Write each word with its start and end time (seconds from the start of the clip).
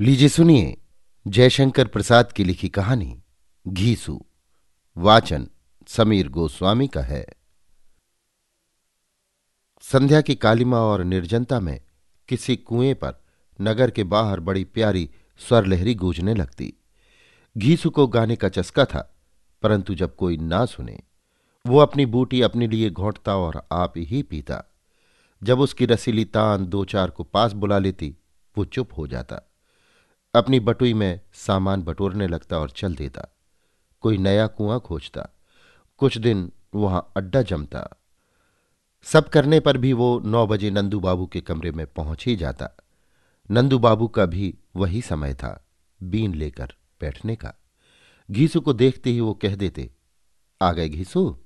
लीजिए 0.00 0.28
सुनिए 0.28 0.76
जयशंकर 1.26 1.86
प्रसाद 1.86 2.32
की 2.32 2.44
लिखी 2.44 2.68
कहानी, 2.68 3.22
घीसू। 3.68 4.26
वाचन 4.96 5.48
समीर 5.86 6.28
गोस्वामी 6.28 6.88
का 6.88 7.00
है। 7.00 7.26
संध्या 9.80 10.20
की 10.20 10.34
कालिमा 10.34 10.78
और 10.78 11.04
निर्जनता 11.04 11.60
में 11.60 11.80
किसी 12.28 12.56
कुएँ 12.56 12.94
पर 12.94 13.14
नगर 13.60 13.90
के 13.90 14.04
बाहर 14.04 14.40
बड़ी 14.40 14.64
प्यारी 14.64 15.10
स्वरलहरी 15.38 15.94
गूंजने 15.94 16.34
लगती। 16.34 16.74
घीसू 17.58 17.90
को 17.90 18.06
गाने 18.06 18.36
का 18.36 18.48
चस्का 18.48 18.84
था, 18.84 19.16
परंतु 19.62 19.94
जब 19.94 20.16
कोई 20.16 20.36
ना 20.36 20.66
सुने, 20.66 21.00
वो 21.66 21.78
अपनी 21.78 22.06
बूटी 22.06 22.42
अपने 22.42 22.68
लिए 22.68 22.90
घोटता 22.90 23.36
और 23.36 23.68
आप 23.72 23.92
ही 23.96 24.22
पीता। 24.22 24.64
जब 25.42 25.60
उसकी 25.60 25.86
रसीली 25.86 26.24
तान 26.24 26.66
दो 26.66 26.84
चार 26.84 27.10
को 27.10 27.24
पास 27.24 27.52
बुला 27.52 27.78
लेती, 27.78 28.16
वो 28.58 28.64
चुप 28.64 28.88
हो 28.98 29.06
जाता। 29.06 29.42
अपनी 30.38 30.60
बटुई 30.60 30.94
में 30.94 31.20
सामान 31.34 31.82
बटोरने 31.82 32.26
लगता 32.26 32.58
और 32.58 32.70
चल 32.70 32.94
देता। 32.94 33.26
कोई 34.00 34.18
नया 34.18 34.46
कुआँ 34.46 34.80
खोजता। 34.80 35.28
कुछ 36.00 36.18
दिन 36.18 36.50
वहाँ 36.74 37.12
अड्डा 37.16 37.42
जमता। 37.42 37.88
सब 39.06 39.28
करने 39.28 39.60
पर 39.60 39.76
भी 39.76 39.92
वो 39.92 40.20
नौ 40.24 40.46
बजे 40.46 40.70
नंदू 40.70 41.00
बाबू 41.00 41.26
के 41.26 41.40
कमरे 41.40 41.72
में 41.72 41.86
पहुँच 41.86 42.26
ही 42.26 42.36
जाता। 42.36 42.68
नंदू 43.50 43.78
बाबू 43.78 44.08
का 44.08 44.26
भी 44.26 44.54
वही 44.76 45.02
समय 45.02 45.34
था, 45.34 45.66
बीन 46.00 46.34
लेकर 46.34 46.74
बैठने 47.00 47.36
का। 47.36 47.54
घीसू 48.28 48.60
को 48.60 48.72
देखते 48.72 49.10
ही 49.10 49.20
वो 49.20 49.34
कह 49.34 49.54
देते, 49.56 49.90
आ 50.60 50.72
गए 50.72 50.88
घीसू? 50.88 51.38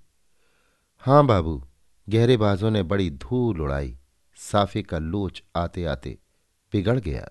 हाँ 1.02 1.26
बाबू, 1.26 1.62
गहरे 2.08 2.36
बाजों 2.36 2.70
ने 2.70 2.82
बड़ी 2.82 3.10
धूल 3.10 3.60
उड़ाई, 3.60 3.96
साफे 4.36 4.82
का 4.82 4.98
लोच 4.98 5.42
आते 5.56 5.84
आते 5.84 6.18
बिगड़ 6.72 6.98
गया। 7.00 7.28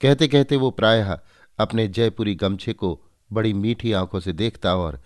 कहते 0.00 0.28
कहते 0.28 0.56
वो 0.56 0.70
प्रायः 0.70 1.18
अपने 1.58 1.88
जयपुरी 1.88 2.34
गमछे 2.34 2.72
को 2.72 3.02
बड़ी 3.32 3.52
मीठी 3.52 3.92
आँखों 3.92 4.20
से 4.20 4.32
देखता 4.32 4.76
और 4.76 5.02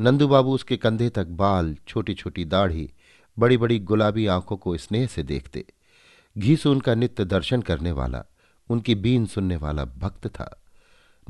नंदू 0.00 0.28
बाबू 0.28 0.54
उसके 0.54 0.76
कंधे 0.76 1.08
तक 1.08 1.26
बाल 1.26 1.76
छोटी 1.88 2.14
छोटी 2.14 2.44
दाढ़ी 2.44 2.92
बड़ी 3.38 3.56
बड़ी 3.56 3.78
गुलाबी 3.78 4.26
आँखों 4.26 4.56
को 4.56 4.76
स्नेह 4.76 5.06
से 5.06 5.22
देखते। 5.22 5.64
घीसू 6.38 6.70
उनका 6.70 6.94
नित्य 6.94 7.24
दर्शन 7.24 7.62
करने 7.62 7.92
वाला, 7.92 8.24
उनकी 8.68 8.94
बीन 8.94 9.26
सुनने 9.26 9.56
वाला 9.56 9.84
भक्त 9.84 10.26
था। 10.26 10.62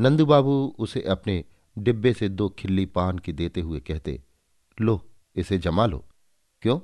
नंदू 0.01 0.27
बाबू 0.27 0.77
उसे 0.79 1.03
अपने 1.03 1.45
डिब्बे 1.79 2.13
से 2.13 2.29
दो 2.29 2.49
खिल्ली 2.49 2.87
पान 2.87 3.19
की 3.19 3.33
देते 3.33 3.61
हुए 3.61 3.81
कहते, 3.81 4.23
लो, 4.81 5.03
इसे 5.37 5.59
जमा 5.59 5.87
लो। 5.87 6.05
क्यों? 6.63 6.81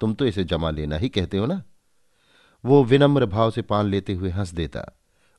तुम 0.00 0.14
तो 0.14 0.26
इसे 0.26 0.44
जमा 0.44 0.70
लेना 0.70 0.96
ही 0.96 1.08
कहते 1.08 1.36
हो 1.36 1.46
ना? 1.46 1.62
वो 2.64 2.84
विनम्र 2.84 3.26
भाव 3.26 3.50
से 3.50 3.62
पान 3.62 3.86
लेते 3.86 4.12
हुए 4.12 4.30
हंस 4.30 4.50
देता। 4.54 4.94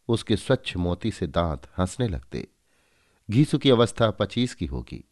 उसके 0.10 0.36
स्वच्छ 0.38 0.76
मोती 0.78 1.12
से 1.12 1.28
दांत 1.28 1.68
हंसने 1.80 2.08
लगते। 2.08 2.48
घीसु 3.30 3.58
की 3.58 3.70
अवस्था 3.70 4.10
पच्चीस 4.12 4.54
की 4.56 4.66
होगी। 4.66 5.04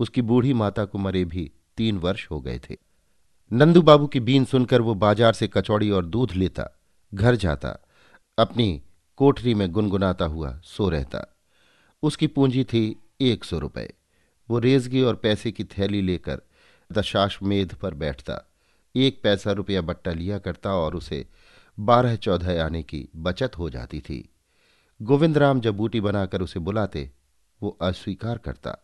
उसकी 0.00 0.22
बूढ़ी 0.22 0.52
माता 0.52 0.84
को 0.84 0.98
मरे 0.98 1.24
भी 1.24 1.50
तीन 1.76 1.98
वर्ष 1.98 2.26
हो 2.30 2.40
गए 2.40 2.58
थे। 2.58 2.76
नंदू 3.50 3.82
बाबू 3.82 4.06
की 4.06 4.20
बीन 4.20 4.44
सुनकर 4.44 4.80
वो 4.80 4.94
बाज़ार 4.94 5.32
से 5.32 5.48
कचौड़ी 5.48 5.90
और 5.90 6.06
दूध 6.06 6.32
लेता, 6.32 6.68
घर 7.12 7.36
जाता, 7.36 7.76
अपनी 8.38 8.82
कोठरी 9.18 9.54
में 9.54 9.70
गुनगुनाता 9.72 10.24
हुआ 10.24 10.58
सो 10.64 10.88
रहता। 10.88 11.24
उसकी 12.02 12.26
पूंजी 12.26 12.64
थी 12.64 12.84
एक 13.20 13.44
सौ 13.44 13.58
रुपये 13.58 13.92
वो 14.48 14.58
रेजगी 14.58 15.02
और 15.02 15.16
पैसे 15.16 15.52
की 15.52 15.64
थैली 15.64 16.00
लेकर 16.02 16.40
दशाश्वमेध 16.90 17.74
पर 17.74 17.94
बैठता। 17.94 18.40
एक 18.94 19.20
पैसा 19.22 19.52
रुपया 19.52 19.80
बट्टा 19.80 20.12
लिया 20.12 20.38
करता 20.38 20.74
और 20.74 20.94
उसे 20.94 21.26
बारह 21.78 22.16
चौदह 22.16 22.64
आने 22.64 22.82
की 22.82 23.08
बचत 23.16 23.58
हो 23.58 23.70
जाती 23.70 24.00
थी। 24.00 24.28
गोविंद 25.02 25.38
राम 25.38 25.60
जब 25.60 25.76
बूटी 25.76 26.00
बनाकर 26.00 26.42
उसे 26.42 26.60
बुलाते, 26.60 27.10
वो 27.62 27.78
अस्वीकार 27.82 28.38
करता। 28.38 28.78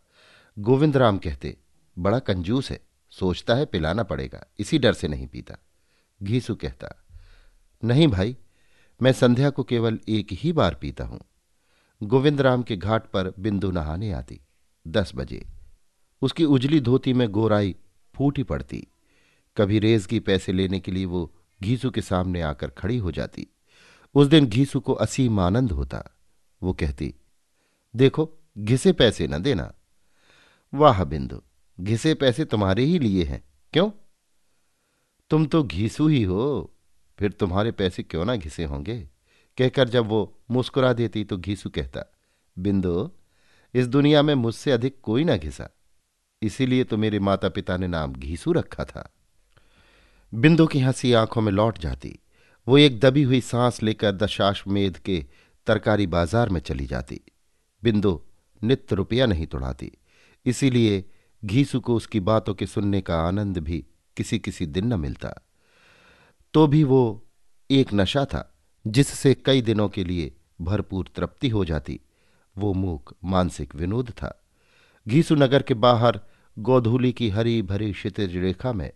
गोविंद 0.59 0.97
राम 0.97 1.17
कहते, 1.17 1.57
बड़ा 1.99 2.19
कंजूस 2.19 2.71
है, 2.71 2.79
सोचता 3.09 3.55
है 3.55 3.65
पिलाना 3.65 4.03
पड़ेगा, 4.03 4.45
इसी 4.59 4.79
डर 4.79 4.93
से 4.93 5.07
नहीं 5.07 5.27
पीता। 5.27 5.55
घीसू 6.23 6.55
कहता, 6.55 7.05
नहीं 7.83 8.07
भाई, 8.07 8.37
मैं 9.01 9.13
संध्या 9.13 9.49
को 9.49 9.63
केवल 9.63 9.99
एक 10.09 10.27
ही 10.31 10.51
बार 10.51 10.75
पीता 10.75 11.03
हूँ। 11.03 11.21
गोविंद 12.03 12.41
राम 12.41 12.63
के 12.63 12.75
घाट 12.75 13.05
पर 13.05 13.33
बिंदु 13.39 13.71
नहाने 13.71 14.11
आती। 14.11 14.41
दस 14.87 15.11
बजे। 15.15 15.45
उसकी 16.21 16.45
उजली 16.45 16.79
धोती 16.79 17.13
में 17.13 17.29
गोराई 17.29 17.75
फूटी 18.15 18.43
पड़ती। 18.43 18.87
कभी 19.57 19.79
रेज 19.79 20.05
की 20.05 20.19
पैसे 20.19 20.51
लेने 20.51 20.79
के 20.79 20.91
लिए 20.91 21.05
वो 21.05 21.35
घीसू 21.63 21.89
के 21.89 22.01
सामने 22.01 22.41
आकर 22.41 22.69
खड़ी 22.69 22.97
हो 22.97 23.11
जाती। 23.11 23.47
उस 24.15 24.27
दिन 24.27 24.45
घीसू 24.45 24.79
को 24.79 24.93
असीम 24.93 25.39
आनंद 25.39 25.71
होता। 25.71 26.09
वो 26.63 26.73
कहती, 26.73 27.15
देखो, 27.95 28.37
घिसे 28.57 28.93
पैसे 28.93 29.27
न 29.27 29.37
देना। 29.37 29.73
वाह 30.73 31.03
बिंदु, 31.03 31.41
घिसे 31.79 32.13
पैसे 32.13 32.45
तुम्हारे 32.45 32.83
ही 32.83 32.99
लिए 32.99 33.23
हैं। 33.23 33.43
क्यों? 33.73 33.91
तुम 35.29 35.45
तो 35.45 35.63
घीसू 35.63 36.07
ही 36.07 36.23
हो, 36.23 36.73
फिर 37.19 37.31
तुम्हारे 37.31 37.71
पैसे 37.71 38.03
क्यों 38.03 38.25
ना 38.25 38.35
घिसे 38.35 38.63
होंगे? 38.63 39.09
कहकर 39.57 39.89
जब 39.89 40.05
वो 40.05 40.39
मुस्कुरा 40.51 40.93
देती 40.93 41.23
तो 41.23 41.37
घीसू 41.37 41.69
कहता, 41.69 42.13
बिंदु, 42.59 43.11
इस 43.73 43.87
दुनिया 43.87 44.21
में 44.21 44.35
मुझसे 44.35 44.71
अधिक 44.71 44.99
कोई 45.03 45.23
ना 45.23 45.37
घिसा। 45.37 45.69
इसीलिए 46.41 46.83
तो 46.83 46.97
मेरे 46.97 47.19
माता 47.19 47.49
पिता 47.49 47.77
ने 47.77 47.87
नाम 47.87 48.13
घीसू 48.13 48.51
रखा 48.51 48.83
था। 48.85 49.13
बिंदु 50.33 50.67
की 50.67 50.79
हँसी 50.79 51.13
आँखों 51.13 51.41
में 51.41 51.51
लौट 51.51 51.77
जाती। 51.77 52.19
वो 52.67 52.77
एक 52.77 52.99
दबी 52.99 53.23
हुई 53.23 53.41
सांस 53.41 53.83
लेकर 53.83 54.11
दशाश्वमेध 54.11 54.97
के 54.97 55.25
तरकारी 55.67 56.07
बाज़ार 56.07 56.49
में 56.49 56.61
चली 56.61 56.85
जाती। 56.85 57.21
बिंदु 57.83 58.21
नित्य 58.63 58.95
रुपया 58.95 59.25
नहीं 59.25 59.47
तोड़ाती। 59.47 59.91
इसीलिए 60.45 61.05
घीसू 61.45 61.79
को 61.79 61.95
उसकी 61.95 62.19
बातों 62.19 62.53
के 62.53 62.65
सुनने 62.65 63.01
का 63.01 63.21
आनंद 63.21 63.57
भी 63.57 63.85
किसी 64.17 64.39
किसी 64.39 64.65
दिन 64.65 64.93
न 64.93 64.99
मिलता। 64.99 65.33
तो 66.53 66.67
भी 66.67 66.83
वो 66.83 67.27
एक 67.71 67.93
नशा 67.93 68.25
था, 68.25 68.57
जिससे 68.87 69.33
कई 69.33 69.61
दिनों 69.61 69.89
के 69.89 70.03
लिए 70.03 70.35
भरपूर 70.61 71.09
तृप्ति 71.15 71.49
हो 71.49 71.65
जाती। 71.65 71.99
वो 72.57 72.73
मूक, 72.73 73.15
मानसिक 73.23 73.75
विनोद 73.75 74.09
था। 74.09 74.45
घीसू 75.07 75.35
नगर 75.35 75.61
के 75.61 75.73
बाहर 75.73 76.19
गोधूली 76.59 77.11
की 77.11 77.29
हरी 77.29 77.61
भरी 77.61 77.91
क्षितिज 77.91 78.37
रेखा 78.37 78.73
में 78.73 78.91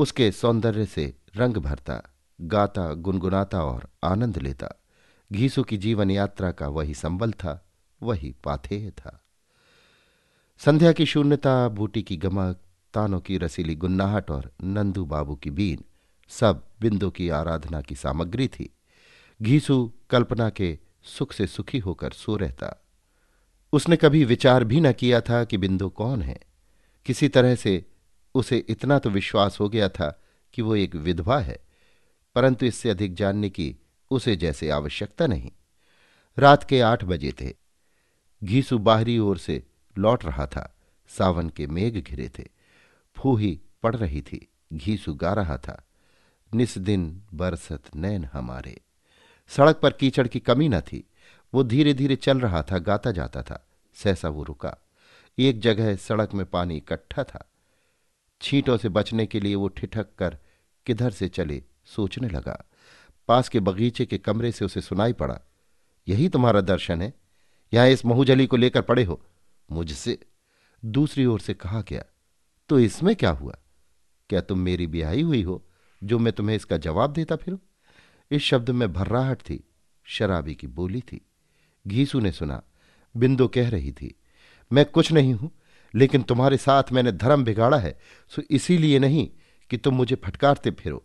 उसके 0.00 0.32
सौंदर्य 0.32 0.86
से 0.86 1.14
रंग 1.36 1.54
भरता, 1.54 2.02
गाता, 2.40 2.94
गुनगुनाता 2.94 3.64
और 3.64 3.88
आनंद 4.04 4.38
लेता। 4.38 4.80
घीसू 5.32 5.62
की 5.62 5.76
जीवन 5.76 6.10
यात्रा 6.10 6.52
का 6.52 6.68
वही 6.68 6.94
संबल 6.94 7.32
था, 7.32 7.66
वही 8.02 8.34
पाथेय 8.44 8.90
था। 8.90 9.20
संध्या 10.58 10.92
की 10.92 11.06
शून्यता, 11.06 11.68
बूटी 11.68 12.02
की 12.02 12.16
गमक, 12.16 12.56
तानों 12.94 13.20
की 13.20 13.38
रसीली 13.38 13.74
गुन्नाहट 13.74 14.30
और 14.30 14.52
नंदू 14.64 15.04
बाबू 15.04 15.34
की 15.34 15.50
बीन, 15.50 15.84
सब 16.28 16.66
बिंदु 16.80 17.10
की 17.10 17.28
आराधना 17.28 17.80
की 17.80 17.94
सामग्री 17.94 18.48
थी। 18.48 18.74
घीसू 19.42 19.92
कल्पना 20.10 20.50
के 20.50 20.78
सुख 21.02 21.32
से 21.32 21.46
सुखी 21.46 21.78
होकर 21.78 22.10
सो 22.10 22.36
रहता। 22.36 22.82
उसने 23.72 23.96
कभी 23.96 24.24
विचार 24.24 24.64
भी 24.64 24.80
न 24.80 24.92
किया 24.92 25.20
था 25.20 25.44
कि 25.44 25.56
बिंदु 25.56 25.88
कौन 25.88 26.22
है। 26.22 26.40
किसी 27.06 27.28
तरह 27.28 27.54
से 27.54 27.84
उसे 28.34 28.58
इतना 28.68 28.98
तो 28.98 29.10
विश्वास 29.10 29.60
हो 29.60 29.68
गया 29.68 29.88
था 29.88 30.22
कि 30.52 30.62
वो 30.62 30.76
एक 30.76 30.94
विधवा 30.94 31.38
है, 31.40 31.58
परंतु 32.34 32.66
इससे 32.66 32.90
अधिक 32.90 33.14
जानने 33.14 33.50
की 33.50 33.76
उसे 34.10 34.36
जैसे 34.36 34.70
आवश्यकता 34.70 35.26
नहीं। 35.26 35.52
रात 36.38 36.64
के 36.64 36.80
आठ 36.80 37.04
बजे 37.04 37.32
थे। 37.32 37.54
घीसू 38.44 38.78
बाहरी 38.78 39.18
ओर 39.18 39.38
से 39.38 39.66
लौट 39.98 40.24
रहा 40.24 40.46
था। 40.46 40.76
सावन 41.08 41.48
के 41.48 41.66
मेघ 41.66 42.04
घिरे 42.04 42.28
थे। 42.38 42.48
फूही 43.16 43.60
पड़ 43.82 43.96
रही 43.96 44.22
थी। 44.22 44.48
घीसू 44.72 45.14
गा 45.14 45.32
रहा 45.32 45.56
था। 45.56 45.84
निस 46.54 46.78
दिन 46.78 47.22
बरसत 47.34 47.82
नैन 47.96 48.28
हमारे। 48.32 48.80
सड़क 49.48 49.76
पर 49.76 49.90
कीचड़ 49.90 50.28
की 50.28 50.40
कमी 50.40 50.68
न 50.68 50.80
थी। 50.80 51.04
वो 51.54 51.62
धीरे 51.62 51.94
धीरे 51.94 52.16
चल 52.16 52.40
रहा 52.40 52.62
था, 52.62 52.78
गाता 52.78 53.10
जाता 53.10 53.42
था। 53.42 53.66
सहसा 53.94 54.28
वो 54.28 54.42
रुका। 54.42 54.76
एक 55.38 55.60
जगह 55.60 55.96
सड़क 55.96 56.34
में 56.34 56.46
पानी 56.46 56.76
इकट्ठा 56.76 57.24
था। 57.24 57.50
छींटों 58.40 58.76
से 58.76 58.88
बचने 58.88 59.26
के 59.26 59.40
लिए 59.40 59.54
वो 59.54 59.68
ठिठक 59.68 60.06
कर 60.18 60.38
किधर 60.86 61.10
से 61.10 61.28
चले 61.28 61.62
सोचने 61.86 62.28
लगा। 62.28 62.64
पास 63.28 63.48
के 63.48 63.60
बगीचे 63.60 64.06
के 64.06 64.18
कमरे 64.18 64.52
से 64.52 64.64
उसे 64.64 64.80
सुनाई 64.80 65.12
पड़ा। 65.12 65.40
यही 66.08 66.28
तुम्हारा 66.28 66.60
दर्शन 66.60 67.02
है? 67.02 67.12
यहाँ 67.72 67.88
इस 67.88 68.04
महूजली 68.06 68.46
को 68.46 68.56
लेकर 68.56 68.82
पड़े 68.82 69.04
हो? 69.04 69.20
मुझसे? 69.70 70.18
दूसरी 70.82 71.24
ओर 71.24 71.40
से 71.40 71.54
कहा 71.54 71.82
गया 71.88 72.04
तो 72.70 72.78
इसमें 72.78 73.14
क्या 73.16 73.30
हुआ? 73.30 73.56
क्या 74.30 74.40
तुम 74.40 74.58
मेरी 74.58 74.86
ब्याही 74.86 75.20
हुई 75.20 75.42
हो, 75.42 75.62
जो 76.02 76.18
मैं 76.18 76.32
तुम्हें 76.32 76.56
इसका 76.56 76.76
जवाब 76.76 77.12
देता 77.12 77.36
फिर? 77.36 77.58
इस 78.30 78.42
शब्द 78.42 78.70
में 78.70 78.92
भर्राहट 78.92 79.40
थी, 79.40 79.64
शराबी 80.04 80.54
की 80.54 80.66
बोली 80.66 81.00
थी। 81.00 81.20
घीसू 81.86 82.20
ने 82.20 82.32
सुना, 82.32 82.62
बिंदु 83.14 83.48
कह 83.48 83.68
रही 83.68 83.92
थी, 83.92 84.14
मैं 84.72 84.84
कुछ 84.84 85.12
नहीं 85.12 85.32
हूँ 85.34 85.50
लेकिन 85.94 86.22
तुम्हारे 86.22 86.56
साथ 86.56 86.92
मैंने 86.92 87.12
धर्म 87.12 87.44
बिगाड़ा 87.44 87.76
है, 87.76 87.98
सो 88.28 88.42
इसीलिए 88.50 88.98
नहीं 88.98 89.28
कि 89.70 89.76
तुम 89.76 89.94
मुझे 89.94 90.16
फटकारते 90.16 90.70
फिरो। 90.70 91.02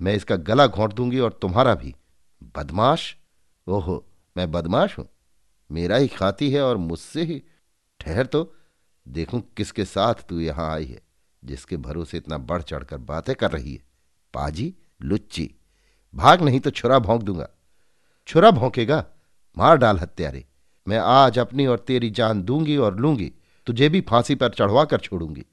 मैं 0.00 0.14
इसका 0.14 0.36
गला 0.36 0.66
घोंट 0.66 0.92
दूँगी 0.92 1.18
और 1.18 1.32
तुम्हारा 1.32 1.74
भी। 1.74 1.94
बदमाश? 2.56 3.16
ओहो, 3.66 4.04
मैं 4.36 4.50
बदमाश 4.52 4.98
हूँ। 4.98 5.08
मेरा 5.70 5.96
ही 5.96 6.08
खाती 6.08 6.50
है 6.50 6.62
और 6.62 6.76
मुझसे 6.76 7.22
ही। 7.22 7.42
ठहर 8.00 8.26
तो 8.26 8.54
देखूँ 9.08 9.40
किसके 9.56 9.84
साथ 9.84 10.14
तू 10.28 10.40
यहाँ 10.40 10.70
आई 10.74 10.84
है, 10.84 11.00
जिसके 11.44 11.76
भरोसे 11.76 12.16
इतना 12.16 12.38
बढ़ 12.38 12.62
चढ़कर 12.62 12.98
बातें 12.98 13.34
कर 13.34 13.50
रही 13.50 13.72
है। 13.72 13.82
पाजी, 14.34 14.74
लुच्ची। 15.02 15.50
भाग 16.14 16.42
नहीं 16.42 16.60
तो 16.60 16.70
छुरा 16.70 16.98
भोंक 16.98 17.22
दूँगा। 17.22 17.48
छुरा 18.26 18.50
भोंकेगा? 18.50 19.04
मार 19.56 19.76
डाल 19.76 19.98
हत्यारे। 19.98 20.44
मैं 20.88 20.98
आज 20.98 21.38
अपनी 21.38 21.66
और 21.66 21.78
तेरी 21.78 22.10
जान 22.10 22.42
दूँगी 22.42 22.76
और 22.76 22.98
लूँगी। 23.00 23.32
तुझे 23.66 23.88
भी 23.88 24.00
फांसी 24.00 24.34
पर 24.34 24.48
चढ़वा 24.48 24.84
कर 24.84 24.98
छोड़ूँगी। 24.98 25.46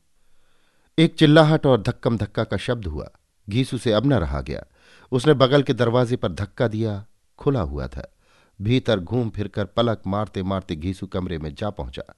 एक 0.99 1.15
चिल्लाहट 1.15 1.65
और 1.65 1.81
धक्कम 1.81 2.17
धक्का 2.17 2.43
का 2.43 2.57
शब्द 2.57 2.87
हुआ। 2.87 3.09
घीसू 3.49 3.77
से 3.77 3.91
अब 3.91 4.05
न 4.05 4.13
रहा 4.13 4.41
गया। 4.41 4.63
उसने 5.11 5.33
बगल 5.33 5.63
के 5.63 5.73
दरवाजे 5.73 6.15
पर 6.15 6.31
धक्का 6.31 6.67
दिया। 6.67 7.05
खुला 7.37 7.61
हुआ 7.61 7.87
था। 7.87 8.13
भीतर 8.61 8.99
घूम 8.99 9.29
फिरकर 9.29 9.65
पलक 9.65 10.01
मारते 10.07 10.43
मारते 10.43 10.75
घीसू 10.75 11.07
कमरे 11.07 11.37
में 11.37 11.55
जा 11.55 11.69
पहुँचा। 11.69 12.13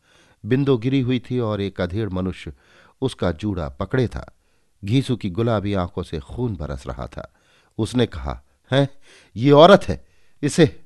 बिंदु 0.45 0.77
गिरी 0.77 1.01
हुई 1.01 1.19
थी 1.19 1.39
और 1.39 1.61
एक 1.61 1.81
अधेड़ 1.81 2.09
मनुष्य 2.09 2.53
उसका 3.01 3.31
जूड़ा 3.31 3.69
पकड़े 3.69 4.07
था। 4.07 4.37
घीसू 4.85 5.15
की 5.15 5.29
गुलाबी 5.29 5.73
आँखों 5.73 6.03
से 6.03 6.19
खून 6.19 6.55
बरस 6.55 6.87
रहा 6.87 7.07
था। 7.07 7.33
उसने 7.77 8.05
कहा, 8.05 8.43
है? 8.71 8.89
ये 9.35 9.51
औरत 9.51 9.83
है? 9.83 10.05
इसे? 10.43 10.83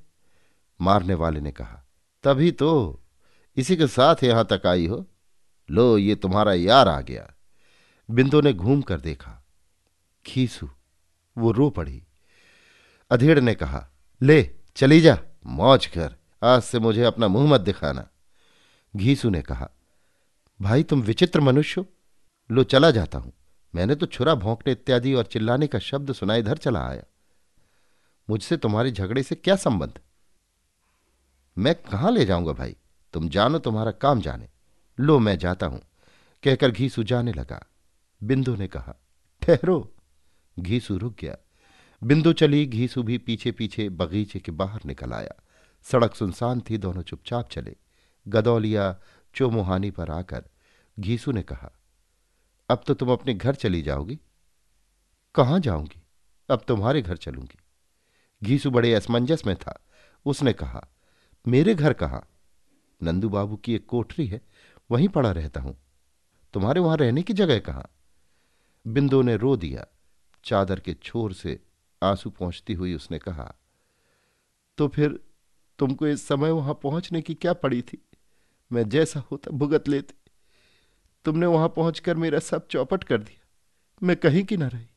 मारने 0.82 1.14
वाले 1.14 1.40
ने 1.40 1.52
कहा, 1.52 1.86
तभी 2.24 2.52
तो 2.52 3.00
इसी 3.60 3.78
के 3.78 3.88
साथ 3.88 4.16
यहाँ 4.24 4.48
तक 4.52 4.62
आई 4.66 4.88
हो। 4.88 5.08
लो, 5.72 5.98
ये 5.98 6.16
तुम्हारा 6.16 6.54
यार 6.54 6.88
आ 6.88 7.02
गया। 7.02 7.34
बिंदु 8.12 8.42
ने 8.42 8.54
घूम 8.54 8.82
कर 8.82 9.00
देखा। 9.00 9.46
खीसू, 10.26 10.70
वो 11.38 11.52
रो 11.52 11.70
पड़ी। 11.70 12.04
अधेड़ 13.12 13.40
ने 13.40 13.56
कहा, 13.56 13.90
ले, 14.22 14.56
चली 14.76 15.02
जा, 15.02 15.20
मौज 15.46 15.86
कर, 15.86 16.16
आज 16.44 16.62
से 16.62 16.80
मुझे 16.80 17.04
अपना 17.04 17.28
मुँह 17.28 17.50
मत 17.50 17.62
दिखाना। 17.62 18.08
घीसू 18.96 19.30
ने 19.30 19.42
कहा, 19.42 19.70
भाई, 20.62 20.84
तुम 20.84 21.02
विचित्र 21.02 21.40
मनुष्य 21.40 21.82
हो। 21.82 21.88
लो, 22.52 22.64
चला 22.64 22.92
जाता 22.92 23.18
हूँ। 23.18 23.34
मैंने 23.76 23.96
तो 23.96 24.06
छुरा, 24.06 24.36
भोंकने 24.36 24.72
इत्यादि 24.72 25.14
और 25.14 25.24
चिल्लाने 25.24 25.68
का 25.68 25.80
शब्द 25.80 26.14
सुना 26.14 26.36
इधर 26.36 26.58
चला 26.58 26.88
आया। 26.88 27.04
मुझसे 28.30 28.58
तुम्हारे 28.58 28.92
झगड़े 28.92 29.24
से 29.24 29.36
क्या 29.36 29.56
संबंध? 29.56 30.00
मैं 31.58 31.76
कहाँ 31.76 32.12
ले 32.12 32.26
जाऊँगा 32.26 32.52
भाई? 32.52 32.76
तुम 33.14 33.30
जानो 33.30 33.60
तुम्हारा 33.60 33.92
काम 33.92 34.22
जाने। 34.22 34.50
लो 35.00 35.20
मैं 35.20 35.38
जाता 35.38 35.66
हूँ। 35.66 35.82
कहकर 36.44 36.72
घीसू 36.72 37.04
जाने 37.04 37.34
लगा। 37.34 37.66
बिंदु 38.24 38.56
ने 38.56 38.68
कहा, 38.68 38.96
ठहरो। 39.42 39.96
घीसू 40.60 40.98
रुक 40.98 41.16
गया। 41.20 41.38
बिंदु 42.04 42.34
चली, 42.34 42.66
घीसू 42.66 43.04
भी 43.04 43.18
पीछे 43.18 43.52
पीछे 43.52 43.90
बगीचे 43.90 44.40
के 44.40 44.52
बाहर 44.52 44.80
निकल 44.86 45.14
आया। 45.14 45.44
सड़क 45.84 46.16
सुनसान 46.16 46.62
थी, 46.62 46.78
दोनों 46.78 47.02
चुपचाप 47.02 47.50
चले। 47.50 47.76
गदौलिया 48.28 48.96
चोमुहानी 49.36 49.92
पर 49.92 50.12
आकर 50.12 50.46
घीसू 51.00 51.32
ने 51.32 51.42
कहा, 51.42 51.72
अब 52.70 52.84
तो 52.88 52.94
तुम 52.94 53.12
अपने 53.12 53.34
घर 53.34 53.56
चली 53.56 53.82
जाओगी। 53.82 54.20
कहाँ 55.36 55.60
जाऊँगी? 55.60 56.02
अब 56.50 56.64
तुम्हारे 56.68 57.02
घर 57.02 57.18
चलूँगी। 57.18 57.60
घीसू 58.44 58.72
बड़े 58.72 58.94
असमंजस 58.94 59.44
में 59.46 59.56
था। 59.56 59.80
उसने 60.26 60.54
कहा, 60.54 60.88
मेरे 61.48 61.76
घर 61.76 61.94
कहाँ? 61.94 62.28
नंदू 63.01 63.30
बाबू 63.30 63.56
की 63.56 63.75
एक 63.75 63.86
कोठरी 63.86 64.25
है, 64.28 64.42
वहीं 64.92 65.07
पड़ा 65.07 65.31
रहता 65.31 65.62
हूँ। 65.62 65.78
तुम्हारे 66.54 66.80
वहाँ 66.80 66.98
रहने 66.98 67.22
की 67.22 67.34
जगह 67.34 67.60
कहाँ? 67.60 67.90
बिंदु 68.88 69.22
ने 69.22 69.36
रो 69.38 69.56
दिया। 69.57 69.86
चादर 70.44 70.80
के 70.80 70.94
छोर 70.94 71.34
से 71.34 71.60
आँसू 72.01 72.30
पहुँचती 72.30 72.74
हुई 72.74 72.94
उसने 72.94 73.19
कहा 73.19 73.54
तो 74.78 74.88
फिर 74.88 75.19
तुमको 75.80 76.07
इस 76.07 76.28
समय 76.28 76.51
वहाँ 76.51 76.74
पहुँचने 76.74 77.22
की 77.22 77.34
क्या 77.34 77.54
पड़ी 77.54 77.81
थी? 77.81 77.98
मैं 78.72 78.90
जैसा 78.90 79.24
होता 79.31 79.51
भुगत 79.51 79.88
लेते। 79.88 80.13
तुमने 81.25 81.46
वहाँ 81.46 81.69
पहुंचकर 81.69 82.18
मेरा 82.18 82.40
सब 82.40 82.68
चौपट 82.68 83.04
कर 83.04 83.18
दिया। 83.18 83.46
मैं 84.01 84.16
कहीं 84.16 84.44
की 84.44 84.57
ना 84.57 84.68
रही। 84.68 84.88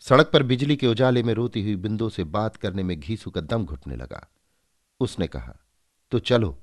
सड़क 0.00 0.30
पर 0.32 0.42
बिजली 0.42 0.76
के 0.76 0.86
उजाले 0.86 1.22
में 1.22 1.32
रोती 1.34 1.62
हुई 1.62 1.76
बिंदु 1.76 2.08
से 2.10 2.24
बात 2.24 2.56
करने 2.56 2.82
में 2.82 2.98
घीसू 3.00 3.30
का 3.30 3.40
दम 3.40 3.64
घुटने 3.64 3.96
लगा। 3.96 4.26
उसने 5.00 5.26
कहा 5.26 5.56
तो 6.12 6.18
चलो 6.18 6.56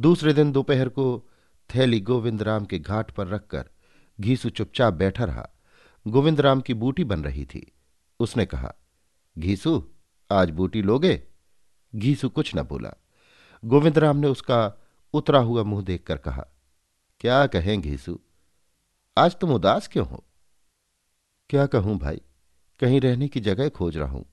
दूसरे 0.00 0.32
दिन 0.32 0.52
दोपहर 0.52 0.88
को 0.88 1.28
थैली 1.74 2.00
गोविंद 2.00 2.42
राम 2.42 2.64
के 2.64 2.78
घाट 2.78 3.10
पर 3.10 3.26
रखकर 3.26 3.70
घीसू 4.20 4.50
चुपचाप 4.50 4.94
बैठा 4.94 5.24
रहा। 5.24 5.50
गोविंद 6.08 6.40
राम 6.40 6.60
की 6.60 6.74
बूटी 6.74 7.04
बन 7.04 7.24
रही 7.24 7.44
थी। 7.44 7.72
उसने 8.20 8.46
कहा, 8.46 8.74
घीसू, 9.38 9.90
आज 10.32 10.50
बूटी 10.50 10.82
लोगे? 10.82 11.22
घीसू 11.94 12.28
कुछ 12.28 12.56
न 12.56 12.62
बोला। 12.62 12.92
गोविंद 13.64 13.98
राम 13.98 14.16
ने 14.16 14.26
उसका 14.28 14.74
उतरा 15.12 15.38
हुआ 15.38 15.62
मुँह 15.62 15.84
देखकर 15.84 16.16
कहा, 16.18 16.46
क्या 17.20 17.46
कहें 17.46 17.80
घीसू? 17.80 18.20
आज 19.18 19.36
तुम 19.36 19.50
उदास 19.50 19.88
क्यों 19.88 20.06
हो? 20.06 20.24
क्या 21.50 21.66
कहूँ 21.66 21.98
भाई? 21.98 22.20
कहीं 22.80 23.00
रहने 23.00 23.28
की 23.28 23.40
जगह 23.40 23.68
खोज 23.68 23.96
रहा 23.96 24.10
हूँ। 24.10 24.26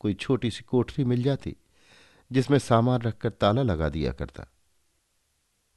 कोई 0.00 0.14
छोटी 0.14 0.50
सी 0.50 0.62
कोठरी 0.62 1.04
मिल 1.04 1.22
जाती, 1.22 1.56
जिसमें 2.32 2.58
सामान 2.58 3.00
रखकर 3.02 3.30
ताला 3.30 3.62
लगा 3.62 3.88
दिया 3.88 4.12
करता। 4.12 4.46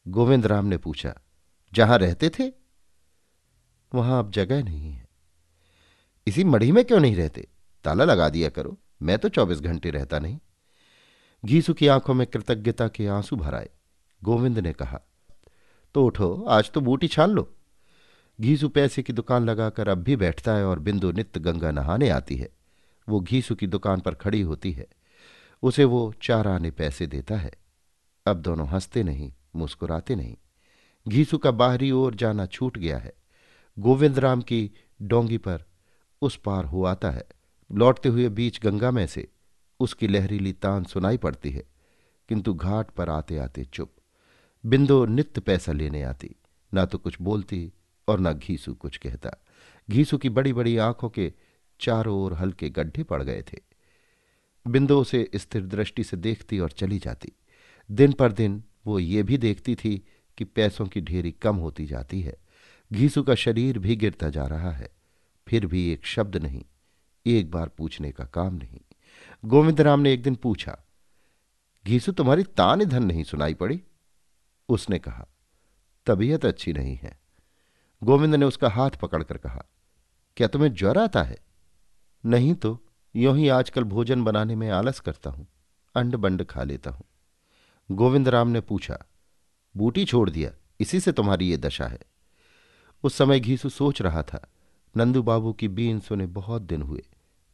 गोविंद 0.08 0.46
राम 0.46 0.66
ने 0.66 0.78
पूछा, 0.78 1.16
जहाँ 1.74 1.98
रहते 1.98 2.30
थे? 2.30 2.52
वहाँ 3.96 4.20
अब 4.20 4.32
जगह 4.32 4.64
नहीं 4.64 4.92
है। 4.92 5.08
इसी 6.28 6.44
मढ़ी 6.44 6.72
में 6.72 6.86
क्यों 6.86 7.00
नहीं 7.00 7.16
रहते? 7.16 7.48
ताला 7.84 8.04
लगा 8.04 8.30
दिया 8.30 8.50
करो, 8.50 8.78
मैं 9.02 9.18
तो 9.20 9.30
चौबीस 9.30 9.60
घंटे 9.60 9.90
रहता 9.90 10.20
नहीं। 10.20 10.40
घीसु 11.46 11.74
की 11.74 11.88
आँखों 11.88 12.14
में 12.14 12.28
कृतज्ञता 12.28 12.88
के 12.88 13.08
आँसू 13.08 13.36
भर 13.36 13.56
आए। 13.56 13.70
गोविंद 14.24 14.60
ने 14.60 14.74
कहा 14.74 15.02
तो 15.96 16.06
उठो, 16.06 16.46
आज 16.50 16.72
तो 16.72 16.82
बूटी 16.82 17.08
छान 17.08 17.30
लो। 17.30 17.56
घीसु 18.42 18.70
पैसे 18.70 19.04
की 19.04 19.14
दुकान 19.14 19.50
लगाकर 19.50 19.88
अब 19.88 19.98
भी 19.98 20.16
बैठता 20.16 20.56
है 20.56 20.66
और 20.66 20.80
बिंदु 20.80 21.12
नित्य 21.12 21.40
गंगा 21.40 21.72
नहाने 21.72 22.10
आती 22.10 22.36
है। 22.36 22.50
वो 23.10 23.20
घीसु 23.20 23.56
की 23.56 23.68
दुकान 23.68 24.00
पर 24.00 24.16
खड़ी 24.16 24.42
होती 24.42 24.72
है। 24.72 24.88
उसे 25.64 25.84
वो 25.84 26.14
चार 26.22 26.48
आने 26.48 26.72
पैसे 26.72 27.08
देता 27.08 27.38
है। 27.38 27.52
अब 28.26 28.38
दोनों 28.38 28.68
हँसते 28.68 29.04
नहीं। 29.04 29.34
मुस्कुराते 29.56 30.16
नहीं। 30.16 30.36
घीसू 31.06 31.38
का 31.38 31.52
बाहरी 31.52 31.92
ओर 31.92 32.16
जाना 32.16 32.46
छूट 32.46 32.78
गया 32.78 32.98
है। 32.98 33.14
गोविंद 33.78 34.20
राम 34.20 34.42
की 34.42 34.72
डोंगी 35.02 35.38
पर 35.38 35.64
उस 36.22 36.38
पार 36.38 36.66
हो 36.66 36.84
आता 36.84 37.12
है। 37.12 37.24
लौटते 37.70 38.10
हुए 38.10 38.30
बीच 38.30 38.60
गंगा 38.60 38.92
में 38.92 39.06
से 39.08 39.28
उसकी 39.80 40.08
लहरीली 40.08 40.54
तान 40.54 40.84
सुनाई 40.84 41.18
पड़ती 41.18 41.50
है, 41.50 41.64
किंतु 42.30 42.54
घाट 42.54 42.92
पर 42.92 43.10
आते 43.10 43.38
आते 43.38 43.66
चुप। 43.66 43.96
बिंदो 44.64 45.06
नित्य 45.06 45.42
पैसा 45.42 45.72
लेने 45.72 46.02
आती, 46.04 46.36
ना 46.74 46.86
तो 46.86 46.98
कुछ 46.98 47.22
बोलती 47.22 47.72
और 48.08 48.20
न 48.20 48.34
घीसू 48.34 48.74
कुछ 48.74 48.98
कहता। 48.98 49.32
घीसू 49.90 50.18
की 50.18 50.30
बड़ी 50.30 50.54
बड़ी 50.54 50.78
आँखों 50.78 51.10
के 51.10 51.32
चारों 51.80 52.18
ओर 52.18 52.34
हल्के 52.34 52.70
गड्ढे 52.70 53.04
पड़ 53.04 53.22
गए 53.24 53.44
थे। 53.44 53.60
बिंदु 54.66 55.00
उसे 55.00 55.30
स्थिर 55.36 55.66
दृष्टि 55.66 56.04
से 56.04 56.18
देखती 56.18 56.60
और 56.60 56.72
चली 56.72 57.00
जाती। 57.00 57.32
दिन 57.90 58.12
पर 58.12 58.32
दिन 58.32 58.64
वो 58.86 59.00
ये 59.00 59.24
भी 59.24 59.38
देखती 59.38 59.76
थी 59.76 59.98
कि 60.38 60.44
पैसों 60.44 60.86
की 60.86 61.02
ढेरी 61.02 61.32
कम 61.32 61.56
होती 61.56 61.86
जाती 61.86 62.22
है। 62.22 62.36
घीसू 62.92 63.24
का 63.24 63.36
शरीर 63.36 63.80
भी 63.80 63.96
गिरता 63.96 64.30
जा 64.30 64.46
रहा 64.46 64.72
है। 64.72 64.90
फिर 65.48 65.66
भी 65.66 65.90
एक 65.90 66.06
शब्द 66.06 66.36
नहीं, 66.38 66.64
एक 67.26 67.52
बार 67.52 67.70
पूछने 67.70 68.12
का 68.12 68.26
काम 68.26 68.56
नहीं। 68.56 68.80
गोविंद 69.46 69.82
राम 69.82 70.00
ने 70.00 70.14
एक 70.14 70.22
दिन 70.24 70.36
पूछा, 70.36 70.78
घीसू, 71.86 72.12
तुम्हारी 72.12 72.44
तान 72.44 72.84
धन 72.86 73.04
नहीं 73.04 73.24
सुनाई 73.24 73.54
पड़ी? 73.54 73.82
उसने 74.70 75.00
कहा, 75.00 75.28
तबीयत 76.08 76.46
अच्छी 76.46 76.74
नहीं 76.74 76.96
है। 76.96 77.18
गोविंद 78.02 78.36
ने 78.36 78.46
उसका 78.46 78.70
हाथ 78.70 78.92
पकड़कर 78.92 79.38
कहा, 79.38 79.64
क्या 80.38 80.48
तुम्हें 80.48 80.74
ज्वर 80.74 80.98
आता 80.98 81.24
है? 81.24 81.38
नहीं 82.24 82.54
तो 82.56 82.80
यों 83.16 83.36
ही 83.38 83.48
आजकल 83.50 83.84
भोजन 83.84 84.24
बनाने 84.24 84.56
में 84.56 84.70
आलस 84.70 85.00
करता 85.00 85.30
हूँ 85.30 85.48
अंड 85.96 86.16
बंड 86.16 86.44
खा 86.44 86.64
लेता 86.64 86.92
हूँ। 86.92 87.06
गोविंद 87.92 88.30
राम 88.30 88.48
ने 88.48 88.62
पूछा, 88.62 88.98
बूटी 89.78 90.06
छोड़ 90.06 90.30
दिया, 90.30 90.52
इसी 90.80 91.00
से 91.00 91.12
तुम्हारी 91.12 91.50
ये 91.50 91.58
दशा 91.58 91.88
है? 91.88 92.00
उस 93.04 93.16
समय 93.16 93.40
घीसू 93.40 93.70
सोच 93.70 94.02
रहा 94.02 94.24
था, 94.24 94.48
नंदू 94.98 95.24
बाबू 95.24 95.54
की 95.54 95.68
बीन 95.68 96.00
सुने 96.00 96.26
बहुत 96.26 96.62
दिन 96.62 96.82
हुए, 96.82 97.04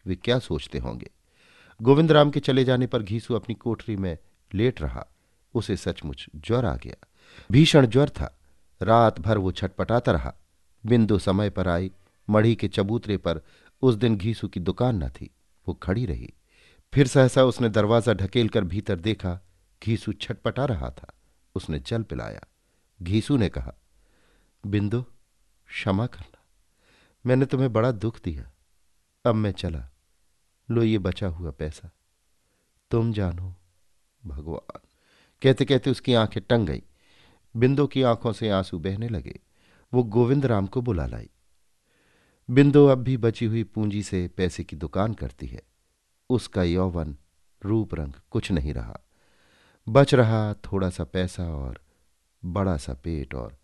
वे 0.06 0.16
क्या 0.16 0.40
सोचते 0.40 0.80
होंगे? 0.80 1.10
गोविंद 1.82 2.12
राम 2.12 2.32
के 2.32 2.40
चले 2.40 2.64
जाने 2.64 2.88
पर 2.88 3.04
घीसू 3.04 3.34
अपनी 3.34 3.56
कोठरी 3.56 3.96
में 3.96 4.18
लेट 4.54 4.82
रहा, 4.82 5.06
उसे 5.54 5.78
सचमुच 5.78 6.26
ज्वर 6.36 6.66
आ 6.66 6.76
गया। 6.76 7.08
भीषण 7.52 7.86
ज्वर 7.86 8.10
था, 8.10 8.38
रात 8.82 9.20
भर 9.20 9.38
वो 9.38 9.52
छटपटाता 9.52 10.12
रहा, 10.12 10.34
बिंदु 10.86 11.20
समय 11.20 11.50
पर 11.50 11.68
आई, 11.68 11.92
मढ़ी 12.30 12.56
के 12.56 12.68
चबूतरे 12.68 13.18
पर 13.18 13.42
उस 13.82 13.96
दिन 13.96 14.18
घीसू 14.18 14.48
की 14.48 14.60
दुकान 14.60 15.04
न 15.04 15.10
थी, 15.10 15.30
वो 15.68 15.74
खड़ी 15.74 16.06
रही। 16.06 16.34
फिर 16.94 17.08
सहसा 17.08 17.44
उसने 17.44 17.70
दरवाज़ा 17.70 18.14
ढकेल 18.14 18.50
कर 18.50 18.64
भीतर 18.64 18.96
देखा 18.96 19.40
घीसू 19.84 20.14
छटपटा 20.14 20.66
रहा 20.66 20.90
था। 20.90 21.14
उसने 21.56 21.80
जल 21.80 22.04
पिलाया। 22.04 22.42
घीसू 23.02 23.38
ने 23.38 23.50
कहा, 23.50 23.74
बिंदु, 24.68 25.02
क्षमा 25.68 26.08
करना 26.08 26.38
मैंने 27.26 27.46
तुम्हें 27.46 27.74
बड़ा 27.74 27.92
दुख 27.92 28.24
दिया। 28.24 28.52
अब 29.26 29.36
मैं 29.36 29.52
चला। 29.52 29.90
लो 30.72 30.84
ये 30.84 30.98
बचा 30.98 31.28
हुआ 31.28 31.52
पैसा। 31.52 31.90
तुम 32.92 33.14
जानो, 33.14 33.56
भगवान। 34.26 34.80
कहते 35.42 35.66
कहते 35.66 35.90
उसकी 35.90 36.14
आँखें 36.14 36.44
टंग 36.44 36.68
गई। 36.68 36.84
बिंदु 37.58 37.88
की 37.88 38.02
आँखों 38.02 38.34
से 38.34 38.50
आँसू 38.50 38.80
बहने 38.80 39.08
लगे। 39.08 39.40
वो 39.94 40.04
गोविंद 40.04 40.46
राम 40.46 40.68
को 40.68 40.82
बुला 40.82 41.06
लाई। 41.06 41.30
बिंदु 42.50 42.86
अब 42.86 42.98
भी 42.98 43.18
बची 43.18 43.46
हुई 43.46 43.64
पूंजी 43.64 44.04
से 44.04 44.28
पैसे 44.28 44.64
की 44.64 44.76
दुकान 44.76 45.14
करती 45.14 45.48
है। 45.48 45.64
उसका 46.30 46.64
यौवन, 46.64 47.18
रूप 47.66 47.96
रंग 47.96 48.14
कुछ 48.32 48.52
नहीं 48.52 48.74
रहा। 48.74 49.00
बच 49.90 50.14
रहा 50.14 50.54
थोड़ा 50.54 50.90
सा 50.90 51.04
पैसा 51.04 51.44
और 51.44 51.82
बड़ा 52.46 52.78
सा 52.78 52.94
पेट 52.94 53.36
और 53.36 53.58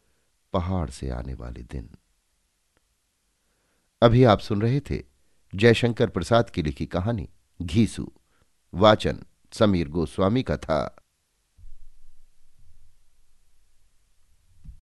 पहाड़ 0.53 0.89
से 0.89 1.09
आने 1.09 1.33
वाले 1.33 1.63
दिन। 1.63 1.89
अभी 4.01 4.23
आप 4.23 4.39
सुन 4.39 4.61
रहे 4.61 4.79
थे 4.79 5.03
जयशंकर 5.55 6.09
प्रसाद 6.09 6.49
की 6.49 6.61
लिखी 6.61 6.85
कहानी, 6.85 7.29
घीसू, 7.61 8.11
वाचन, 8.73 9.23
समीर 9.53 9.89
गोस्वामी 9.89 10.43
का 10.43 10.57
था। 10.57 11.06